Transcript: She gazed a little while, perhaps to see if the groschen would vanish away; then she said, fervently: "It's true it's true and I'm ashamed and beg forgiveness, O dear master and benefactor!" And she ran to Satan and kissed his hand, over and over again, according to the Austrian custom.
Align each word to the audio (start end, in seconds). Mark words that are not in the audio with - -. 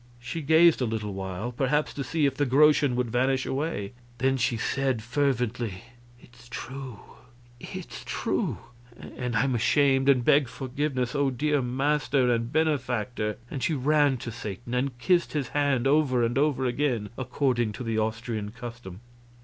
She 0.19 0.41
gazed 0.41 0.81
a 0.81 0.85
little 0.85 1.13
while, 1.13 1.51
perhaps 1.51 1.93
to 1.93 2.03
see 2.03 2.25
if 2.25 2.33
the 2.35 2.47
groschen 2.47 2.95
would 2.95 3.11
vanish 3.11 3.45
away; 3.45 3.93
then 4.17 4.35
she 4.35 4.57
said, 4.57 5.03
fervently: 5.03 5.83
"It's 6.19 6.49
true 6.49 7.01
it's 7.59 8.01
true 8.03 8.57
and 8.99 9.35
I'm 9.35 9.53
ashamed 9.53 10.09
and 10.09 10.25
beg 10.25 10.47
forgiveness, 10.47 11.13
O 11.13 11.29
dear 11.29 11.61
master 11.61 12.31
and 12.33 12.51
benefactor!" 12.51 13.37
And 13.51 13.61
she 13.61 13.75
ran 13.75 14.17
to 14.25 14.31
Satan 14.31 14.73
and 14.73 14.97
kissed 14.97 15.33
his 15.33 15.49
hand, 15.49 15.85
over 15.85 16.23
and 16.23 16.35
over 16.35 16.65
again, 16.65 17.09
according 17.15 17.71
to 17.73 17.83
the 17.83 17.99
Austrian 17.99 18.49
custom. 18.49 19.01